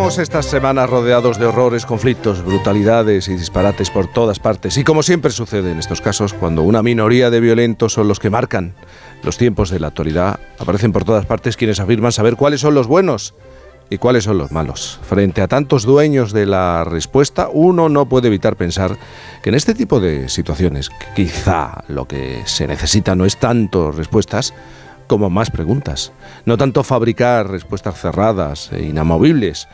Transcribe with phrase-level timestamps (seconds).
[0.00, 4.78] Llevamos estas semanas rodeados de horrores, conflictos, brutalidades y disparates por todas partes.
[4.78, 8.30] Y como siempre sucede en estos casos, cuando una minoría de violentos son los que
[8.30, 8.72] marcan
[9.22, 12.86] los tiempos de la actualidad, aparecen por todas partes quienes afirman saber cuáles son los
[12.86, 13.34] buenos
[13.90, 14.98] y cuáles son los malos.
[15.02, 18.96] Frente a tantos dueños de la respuesta, uno no puede evitar pensar
[19.42, 24.54] que en este tipo de situaciones, quizá lo que se necesita no es tanto respuestas,
[25.10, 26.12] como más preguntas.
[26.44, 29.66] No tanto fabricar respuestas cerradas e inamovibles,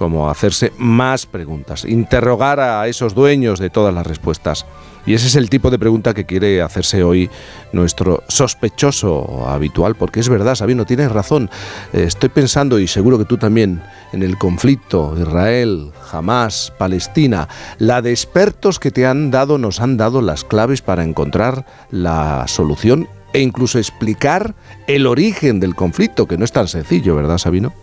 [0.00, 4.64] como hacerse más preguntas, interrogar a esos dueños de todas las respuestas.
[5.04, 7.28] Y ese es el tipo de pregunta que quiere hacerse hoy
[7.74, 11.50] nuestro sospechoso habitual, porque es verdad, Sabino, tienes razón.
[11.92, 13.82] Eh, estoy pensando, y seguro que tú también,
[14.14, 17.46] en el conflicto Israel, Hamas, Palestina.
[17.76, 22.46] La de expertos que te han dado, nos han dado las claves para encontrar la
[22.48, 24.54] solución e incluso explicar
[24.86, 27.74] el origen del conflicto, que no es tan sencillo, ¿verdad, Sabino?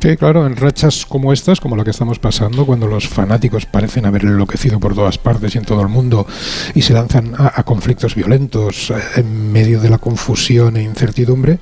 [0.00, 4.04] Sí, claro, en rachas como estas, como la que estamos pasando, cuando los fanáticos parecen
[4.04, 6.26] haber enloquecido por todas partes y en todo el mundo
[6.74, 11.58] y se lanzan a, a conflictos violentos eh, en medio de la confusión e incertidumbre,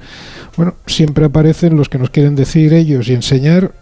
[0.56, 3.72] bueno, siempre aparecen los que nos quieren decir ellos y enseñar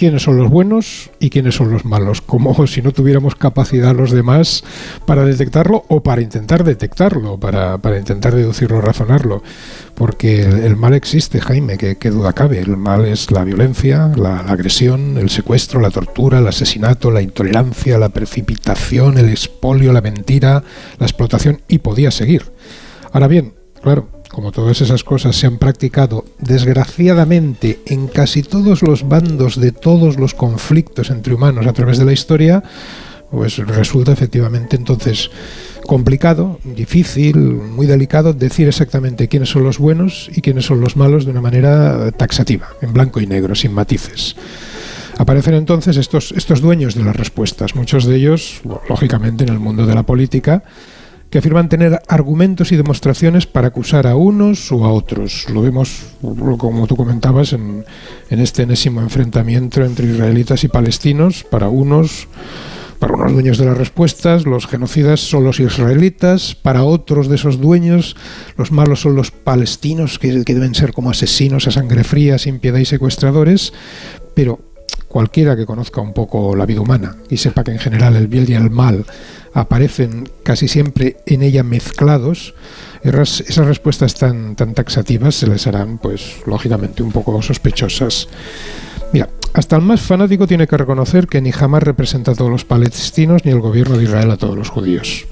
[0.00, 4.12] quiénes son los buenos y quiénes son los malos, como si no tuviéramos capacidad los
[4.12, 4.64] demás
[5.04, 9.42] para detectarlo o para intentar detectarlo, para, intentar deducirlo, razonarlo,
[9.94, 15.18] porque el, mal existe, Jaime, que, duda cabe, el mal es la violencia, la, agresión,
[15.18, 20.64] el secuestro, la tortura, el asesinato, la intolerancia, la precipitación, el expolio, la mentira,
[20.98, 22.44] la explotación y podía seguir.
[23.12, 24.08] Ahora bien, claro,
[24.40, 30.18] como todas esas cosas se han practicado desgraciadamente en casi todos los bandos de todos
[30.18, 32.62] los conflictos entre humanos a través de la historia,
[33.30, 35.30] pues resulta efectivamente entonces
[35.86, 41.26] complicado, difícil, muy delicado decir exactamente quiénes son los buenos y quiénes son los malos
[41.26, 44.36] de una manera taxativa, en blanco y negro, sin matices.
[45.18, 49.84] Aparecen entonces estos, estos dueños de las respuestas, muchos de ellos, lógicamente, en el mundo
[49.84, 50.62] de la política,
[51.30, 55.46] que afirman tener argumentos y demostraciones para acusar a unos o a otros.
[55.48, 57.84] Lo vemos, como tú comentabas, en,
[58.30, 61.44] este enésimo enfrentamiento entre israelitas y palestinos.
[61.44, 62.26] Para unos,
[62.98, 66.56] para unos dueños de las respuestas, los genocidas son los israelitas.
[66.56, 68.16] Para otros de esos dueños,
[68.56, 72.58] los malos son los palestinos, que, que deben ser como asesinos a sangre fría, sin
[72.58, 73.72] piedad y secuestradores.
[74.34, 74.69] Pero
[75.10, 78.46] cualquiera que conozca un poco la vida humana y sepa que en general el bien
[78.48, 79.04] y el mal
[79.52, 82.54] aparecen casi siempre en ella mezclados,
[83.02, 88.28] esas respuestas tan, tan taxativas se les harán, pues, lógicamente un poco sospechosas.
[89.12, 92.64] Mira, hasta el más fanático tiene que reconocer que ni jamás representa a todos los
[92.64, 95.26] palestinos ni el gobierno de Israel a todos los judíos.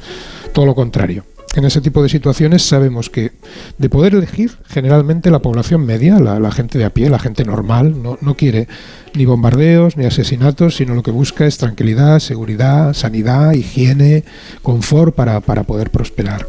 [0.53, 3.33] Todo lo contrario en ese tipo de situaciones sabemos que
[3.79, 8.03] de poder elegir, generalmente la población media, la, gente de a pie, la gente normal,
[8.03, 8.69] no, no, quiere
[9.15, 14.25] ni bombardeos ni asesinatos, sino lo que busca es tranquilidad, seguridad, sanidad, higiene,
[14.63, 16.47] confort para, para poder prosperar.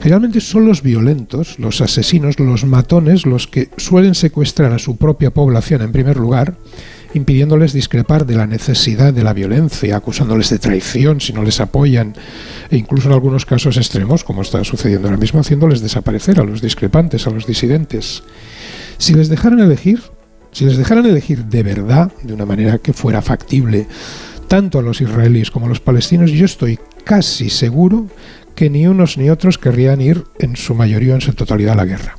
[0.00, 5.30] Generalmente son los violentos, los asesinos, los matones, los que suelen secuestrar a su propia
[5.30, 6.54] población en primer lugar
[7.14, 12.14] impidiéndoles discrepar de la necesidad de la violencia, acusándoles de traición si no les apoyan,
[12.70, 16.60] e incluso en algunos casos extremos, como está sucediendo ahora mismo, haciéndoles desaparecer a los
[16.60, 18.22] discrepantes, a los disidentes.
[18.98, 20.00] Si les dejaran elegir,
[20.52, 23.86] si les dejaran elegir de verdad, de una manera que fuera factible,
[24.48, 28.06] tanto a los israelíes como a los palestinos, yo estoy casi seguro
[28.54, 31.76] que ni unos ni otros querrían ir en su mayoría o en su totalidad a
[31.76, 32.16] la guerra.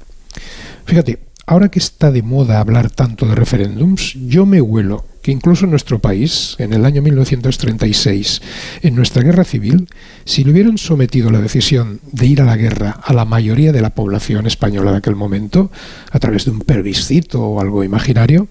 [0.86, 5.66] Fíjate, ahora que está de moda hablar tanto de referéndums, yo me huelo que incluso
[5.66, 8.44] en nuestro país, en el año 1936,
[8.84, 9.88] en nuestra guerra civil,
[10.24, 13.82] si le hubieran sometido la decisión de ir a la guerra a la mayoría de
[13.82, 15.72] la población española de aquel momento,
[16.12, 18.48] a través de un plebiscito o algo imaginario,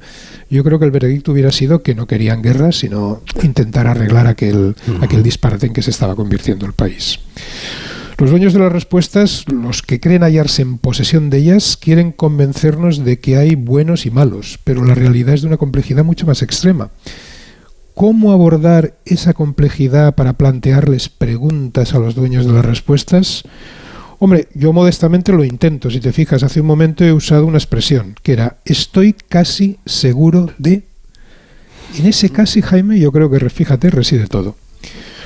[0.50, 4.74] yo creo que el veredicto hubiera sido que no querían guerra, sino intentar arreglar aquel,
[5.00, 7.20] aquel disparate en que se estaba convirtiendo el país.
[8.16, 13.04] Los dueños de las respuestas, los que creen hallarse en posesión de ellas, quieren convencernos
[13.04, 16.40] de que hay buenos y malos, pero la realidad es de una complejidad mucho más
[16.40, 16.90] extrema.
[17.94, 23.42] ¿Cómo abordar esa complejidad para plantearles preguntas a los dueños de las respuestas?
[24.20, 25.90] Hombre, yo modestamente lo intento.
[25.90, 30.50] Si te fijas, hace un momento he usado una expresión que era estoy casi seguro
[30.58, 30.84] de...
[31.98, 34.56] En ese casi, Jaime, yo creo que, fíjate, reside todo.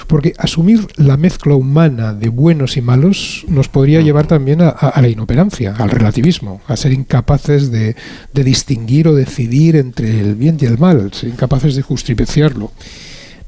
[0.09, 5.09] Porque asumir la mezcla humana de buenos y malos nos podría llevar también a, la
[5.09, 7.95] inoperancia, al relativismo, a ser incapaces de,
[8.33, 12.73] distinguir o decidir entre el bien y el mal, ser incapaces de justificarlo.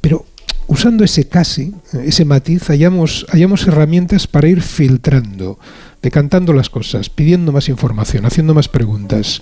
[0.03, 0.27] Pero
[0.67, 1.75] usando ese casi,
[2.05, 5.59] ese matiz, hallamos, hallamos herramientas para ir filtrando,
[6.03, 9.41] decantando las cosas, pidiendo más información, haciendo más preguntas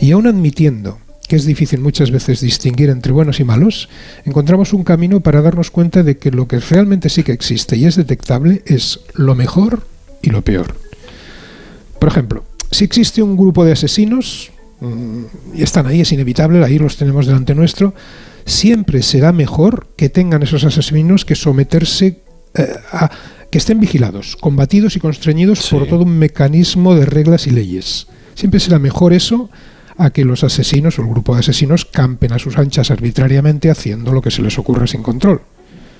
[0.00, 3.88] y aún admitiendo que es difícil muchas veces distinguir entre buenos y malos,
[4.24, 7.84] encontramos un camino para darnos cuenta de que lo que realmente sí que existe y
[7.84, 9.86] es detectable es lo mejor
[10.22, 10.74] y lo peor.
[12.00, 15.22] Por ejemplo, si existe un grupo de asesinos, mm,
[15.54, 17.94] y están ahí, es inevitable, ahí los tenemos delante nuestro,
[18.46, 22.22] siempre será mejor que tengan esos asesinos que someterse
[22.54, 23.10] eh, a
[23.50, 28.06] que estén vigilados, combatidos y constreñidos por todo un mecanismo de reglas y leyes.
[28.34, 29.50] Siempre será mejor eso
[29.98, 34.12] a que los asesinos o el grupo de asesinos campen a sus anchas arbitrariamente haciendo
[34.12, 35.42] lo que se les ocurra sin control.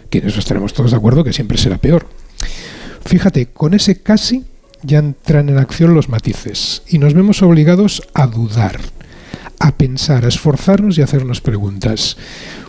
[0.09, 2.07] Que en eso estaremos todos de acuerdo que siempre será peor.
[3.05, 4.45] Fíjate, con ese casi
[4.83, 8.79] ya entran en acción los matices y nos vemos obligados a dudar,
[9.59, 12.17] a pensar, a esforzarnos y a hacernos preguntas.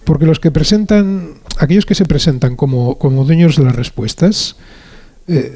[0.03, 4.55] Porque los que presentan, aquellos que se presentan como, como dueños de las respuestas,
[5.27, 5.55] eh,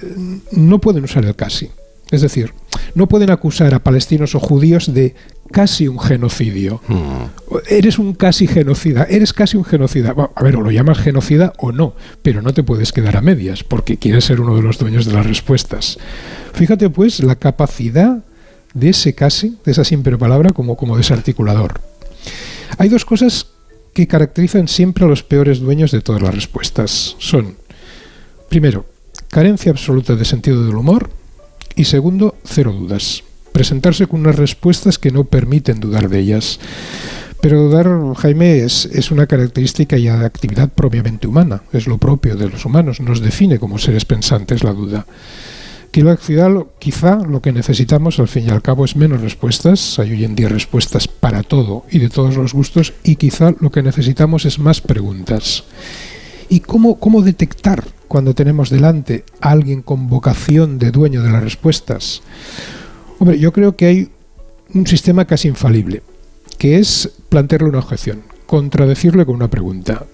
[0.51, 1.71] no pueden usar el casi.
[2.11, 2.53] Es decir,
[2.93, 5.15] no pueden acusar a palestinos o judíos de
[5.53, 6.81] casi un genocidio.
[6.87, 7.27] Hmm.
[7.69, 10.13] Eres un casi genocida, eres casi un genocida.
[10.35, 13.63] a ver, o lo llamas genocida o no, pero no te puedes quedar a medias
[13.63, 15.99] porque quieres ser uno de los dueños de las respuestas.
[16.53, 18.23] Fíjate pues la capacidad
[18.73, 21.79] de ese casi, de esa simple palabra, como, como desarticulador.
[22.79, 23.47] Hay dos cosas
[23.93, 27.15] que caracterizan siempre a los peores dueños de todas las respuestas.
[27.19, 27.55] Son,
[28.49, 28.87] primero,
[29.29, 31.11] carencia absoluta de sentido del humor
[31.75, 33.23] y segundo, cero dudas.
[33.53, 36.59] Presentarse con unas respuestas que no permiten dudar de ellas.
[37.43, 42.63] Pero dudar, Jaime, es, una característica y actividad propiamente humana, es lo propio de los
[42.63, 45.05] humanos, nos define como seres pensantes la duda.
[45.91, 50.35] Quizá lo que necesitamos al fin y al cabo es menos respuestas, hay hoy en
[50.35, 54.57] día respuestas para todo y de todos los gustos, y quizá lo que necesitamos es
[54.57, 55.65] más preguntas.
[56.47, 61.43] ¿Y cómo, cómo detectar cuando tenemos delante a alguien con vocación de dueño de las
[61.43, 62.21] respuestas?
[63.23, 64.09] Hombre, yo creo que hay
[64.73, 66.03] un sistema casi infalible,
[66.57, 70.05] que es plantearle una objeción, contradecirle con una pregunta.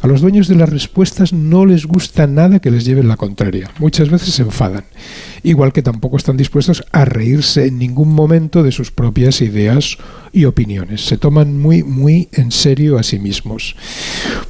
[0.00, 3.70] A los dueños de las respuestas no les gusta nada que les lleven la contraria.
[3.78, 4.84] Muchas veces se enfadan.
[5.42, 9.98] Igual que tampoco están dispuestos a reírse en ningún momento de sus propias ideas
[10.32, 11.04] y opiniones.
[11.04, 13.76] Se toman muy, muy en serio a sí mismos.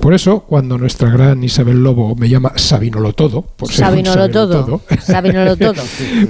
[0.00, 5.56] Por eso, cuando nuestra gran Isabel Lobo me llama Sabinolo Todo, por Sabinolo todo, Sabinolo
[5.56, 5.82] todo.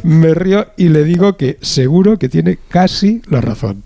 [0.02, 3.84] me río y le digo que seguro que tiene casi la razón.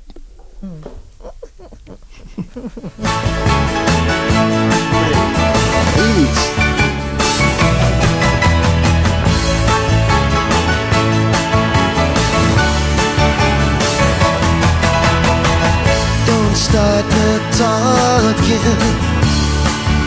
[16.72, 17.04] Start
[17.52, 19.02] talking.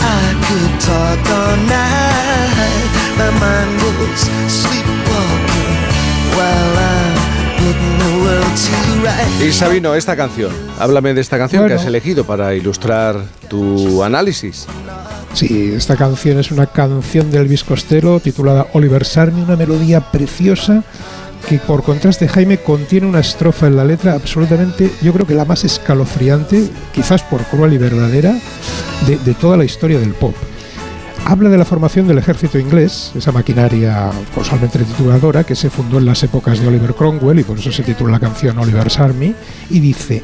[0.02, 2.90] I could talk all night.
[3.20, 5.78] My mind was sleepwalking
[6.38, 7.16] while I'm
[7.60, 9.42] putting the world to right.
[9.42, 14.68] Y Sabino, esta canción, háblame de esta canción que has elegido para ilustrar tu análisis.
[15.34, 20.84] Sí, esta canción es una canción del Elvis Costello titulada Oliver Sarmi, una melodía preciosa
[21.48, 25.46] que por contraste Jaime contiene una estrofa en la letra absolutamente, yo creo que la
[25.46, 28.36] más escalofriante, quizás por cruel y verdadera,
[29.06, 30.34] de, toda la historia del pop.
[31.26, 36.06] Habla de la formación del ejército inglés, esa maquinaria colosalmente tituladora que se fundó en
[36.06, 39.36] las épocas de Oliver Cromwell y por eso se titula la canción Oliver's Army,
[39.70, 40.24] y dice,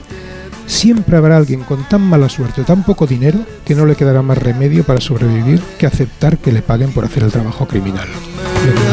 [0.65, 4.21] siempre habrá alguien con tan mala suerte o tan poco dinero que no le quedará
[4.21, 8.07] más remedio para sobrevivir que aceptar que le paguen por hacer el trabajo criminal.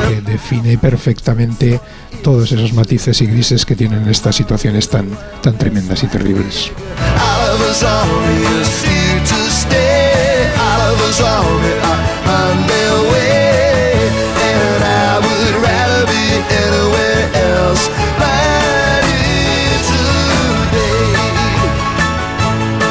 [0.08, 1.80] que define perfectamente
[2.22, 5.08] todos esos matices y grises que tienen estas situaciones tan,
[5.42, 6.72] tan tremendas y terribles.